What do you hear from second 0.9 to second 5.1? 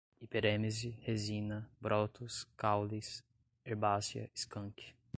resina, brotos, caules, herbácea, skunk